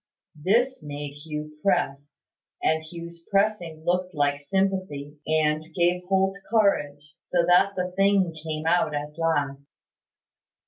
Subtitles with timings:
[0.43, 2.23] This made Hugh press;
[2.59, 8.65] and Hugh's pressing looked like sympathy, and gave Holt courage: so that the thing came
[8.65, 9.69] out at last.